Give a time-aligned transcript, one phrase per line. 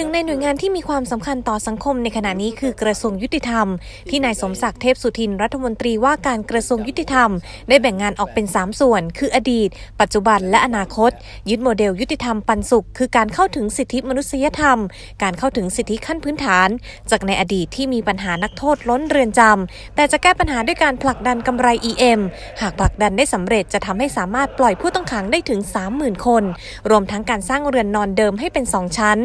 [0.00, 3.66] หนึ่งในหน่วยงานที่มีความสำคัญต่อสังคมในขณะนี้คือกระทรวงยุติธรรม
[4.10, 7.30] ที่นายสมศักดิ์เทพสุทินรัฐมนตรีว่าการกระทรวงยุติธรรม
[7.68, 9.68] ได้แบ่งงานออกเป็น 3 ส่วน คืออดีต
[10.00, 11.10] ปัจจุบันและอนาคต
[11.50, 14.78] ยึดโมเดลยุติธรรมปันสุข คือการเข้าถึงสิทธิมนุษยธรรม
[15.22, 16.68] การเข้าถึงสิทธิขั้นพื้นฐาน
[17.10, 22.20] จากในอดีตที่มีปัญหานักโทษล้นเรือนจำแต่จะแก้ปัญหาด้วยการผลักดันกำไร EM
[22.60, 25.60] หากผลักดันได้สำเร็จจะทำให้สามารถปล่อยผู้ต้องขังได้ถึง
[25.94, 26.44] 30,000 คน
[26.90, 29.20] รวมทั้งการสร้างเรือนนอนเดิมให้เป็น 2 ชั้น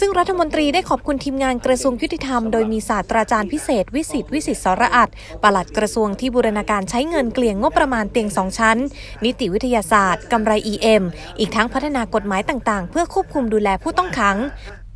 [0.00, 5.08] ซึ่งรัฐมนตรีได้ขอบคุณทีมงานกระทรวงยุติธรรมโดยมีศาสตราจารย์พิเศษ วิสิตวิสิตสรอัต
[5.42, 8.78] ปลัดกระทรวงที่บูรณาการใช้เงินเกลี่ยงงบประมาณเตียงสองชั้น
[9.24, 11.02] นิติวิทยาศาสตร์กำไร EM
[11.38, 14.38] อีกทั้งพัฒนากฎหมายต่างๆ เพื่อควบคุมดูแลผู้ต้องขัง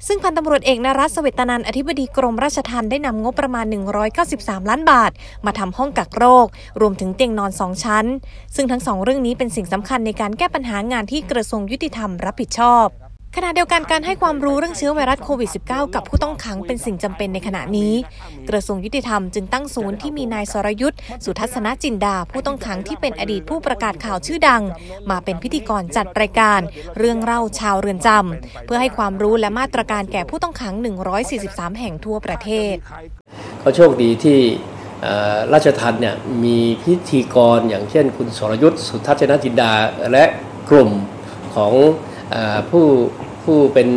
[0.07, 3.67] ซึ่งพันตำรวจเอกนรัสเวตนันอธิบดีกรมราชทัณฑ์ได้นำงบประมาณ
[4.13, 5.11] 193 ล้านบาท
[5.47, 6.47] มาทำห้องกักโรค
[6.81, 8.05] รวมถึงเตียงนอนสองชั้น
[8.55, 12.89] ซึ่งทั้งสองเรื่องนี้เป็นสิ่งสำคัญในการแก้ปัญหางานที่กระทรวงยุติธรรมรับผิดชอบ
[13.39, 17.93] ขณะเดียวกันการให้ความรู้เรื่องเชื้อไวรัสโควิด -19 กับผู้ต้องขังเป็นสิ่งจำเป็นในขณะนี้
[18.51, 24.63] กระทรวงยุติธรรมจึงตั้งศูนย์ที่มีนายสรยุทธ์สุทัศนจินดา ผู้ต้องขังที่เป็นอดีตผู้ประกาศข่าวชื่อดัง
[25.11, 26.61] มาเป็นพิธีกรจัดรายการ
[26.99, 30.75] เรื่องเล่าชาวเรือนจำเพื่อให้ความรู้และมาตรการแก่ผู้ต้องขัง
[31.27, 32.75] 143 แห่งทั่วประเทศ
[33.63, 34.39] ก็โชคดีที่
[35.53, 39.73] ราชทันเนี่ยมีพิธีกรอย่างเช่น คุณสรยุทธ์สุทัศนจินดา
[40.13, 40.25] และ
[40.71, 40.91] กลุ่ม
[41.57, 41.75] ของ
[42.71, 42.87] ผู้
[43.45, 43.89] ผู้เป็น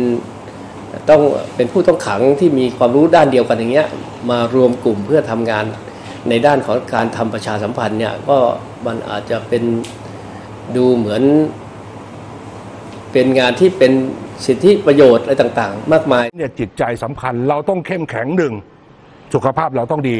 [1.10, 1.22] ต้อง
[1.56, 3.88] เป็นผู้ต้องขังที่มีความรู้ด้านเดียวกันอย่างเงี้ย
[4.30, 5.64] มารวมกลุ่มเพื่อทำงาน
[6.28, 8.38] ในด้านของการทำประชาสัมพันธ์เนี่ยก็
[8.86, 9.62] มันอาจจะเป็น
[10.76, 11.22] ดูเหมือน
[13.12, 13.92] เป็นงานที่เป็น
[14.46, 18.54] สิทธิประโยชน์อะไรต่างๆ มากมายเนี่ยจิตใจสำคัญเราต้องเข้มแข็งหนึ่ง
[19.34, 20.16] สุขภาพเราต้องดี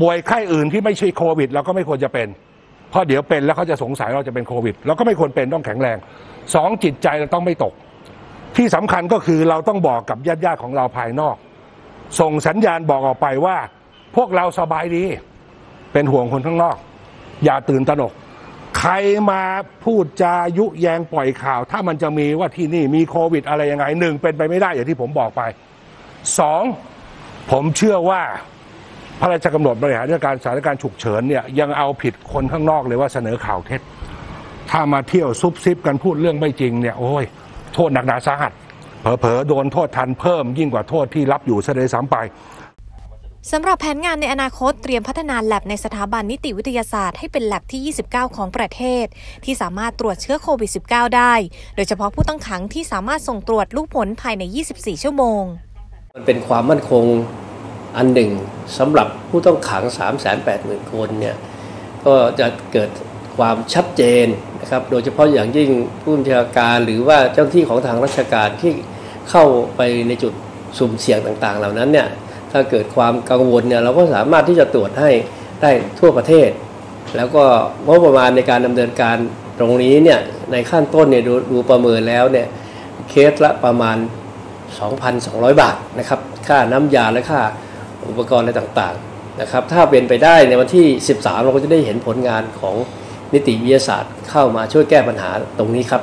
[0.00, 2.28] ป่วยไข้อื่นที่ไม่ใช่โควิด เราก็ไม่ควรจะเป็น
[2.90, 5.96] เพราะเดี๋ยวเป็นแล้วเขาจะสงสัยเราจะเป็นโควิด เราก็ไม่ควรเป็นต้องแข็งแรง
[6.54, 7.74] สองจิตใจเราต้องไม่ตก
[8.56, 11.36] ที่สำคัญก็คือเราต้องบอกกับญาติญาติของเราภายนอก
[12.20, 13.56] ส่งสัญญาณบอกออกไปว่า
[14.16, 15.04] พวกเราสบายดี
[15.92, 16.76] เป็นห่วงคนข้างนอก
[17.44, 18.12] อย่าตื่นตระหนก
[18.78, 18.92] ใคร
[19.30, 19.42] มา
[19.84, 25.42] พูดจายุแยงปล่อยข่าว ถ้ามันจะมีว่าที่นี่มีโควิดอะไรยังไงหนึ่งเป็นไปไม่ได้อย่างที่ผมบอกไป
[26.38, 26.62] สอง
[27.50, 28.22] ผมเชื่อว่า
[29.20, 33.80] พระราชกำหนดบริหารราชการสถานการณ์ฉุกเฉินเนี่ยยังเอาผิดคนข้างนอกเลยว่าเสนอข่าวเท็จ
[34.70, 37.24] ถ้ามาเที่ยวซุบซิบกันพูดเรื่องไม่จริงเนี่ยโอ้ย
[37.74, 38.52] โทษหนักหนาสาหัส
[39.00, 42.16] เผลอๆโดนโทษทันเพิ่มยิ่งกว่าโทษที่รับอยู่ซะเลยซ้ำไป
[43.52, 49.04] สำหรับแผนงานในอนาคตเตรียมพัฒนาแลบในสถาบันนิติวิทยาศาสตร์ให้เป็นแลบที่ 29 ของประเทศ
[49.44, 51.34] ที่สามารถตรวจเชื้อโควิด -19 ได้
[51.76, 54.42] โดยเฉพาะผู้ต้องขังที่สามารถส่งตรวจลูกผลภายใน
[54.74, 55.42] 24 ชั่วโมง
[56.14, 57.04] มันเป็นความมั่นคง
[57.96, 58.30] อันหนึ่ง
[58.78, 59.82] สำหรับผู้ต้องขัง
[60.38, 61.36] 380,000 คนเนี่ย
[62.06, 62.90] ก็จะเกิด
[63.36, 64.26] ความชัดเจน
[64.57, 65.70] นะ ครับโดยเฉพาะอย่างยิ่ง
[66.02, 68.72] ผู้บัญชาการหรือว่าเจ้าหน้าที่ของทางราชการที่
[69.30, 69.44] เข้า
[69.76, 70.32] ไปในจุด
[70.78, 72.08] สุ่มเสี่ยงต่างๆ เหล่านั้นเนี่ย
[72.52, 75.10] ถ้าเกิดความกังวลเนี่ยเราก็สามารถที่จะตรวจให้
[75.62, 75.70] ได้
[76.00, 76.50] ทั่วประเทศ
[77.16, 77.44] แล้วก็
[77.86, 79.16] งบประมาณในการดำเนินการ
[79.58, 80.20] ตรงนี้เนี่ย
[80.52, 82.46] ในขั้นต้นเนี่ยดดูประเมินแล้วเนี่ย
[83.10, 83.96] เคสละประมาณ
[84.78, 87.40] 2,200 บาทนะครับค่าน้ำยาและค่า
[88.08, 90.86] อุปกรณ์อะไรต่างๆนะครับถ้าเป็นไปได้ในวันที่
[91.16, 92.76] 13 เราก็จะได้เห็นผลงานของ
[93.32, 96.02] นิติวิทยาศาสตร์เข้ามาช่วยแก้ปัญหาตรงนี้ครับ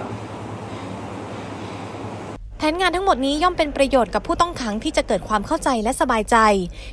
[2.58, 6.38] แผนงานทั้งหมดนี้ย่อมเป็นประโยชน์กับผู้ต้องขังที่จะเกิดความเข้าใจและสบายใจ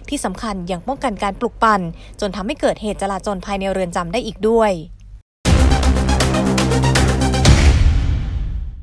[0.08, 1.80] ที่สำคัญยังป้องกันการปลุกปั่น
[2.20, 4.72] จนทำให้เกิดเหตุจลาจลภายในเรือนจำได้อีกด้วย